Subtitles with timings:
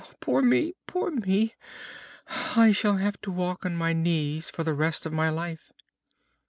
[0.03, 0.73] Oh, poor me!
[0.87, 1.53] poor me!
[2.55, 5.71] I shall have to walk on my knees for the rest of my life!"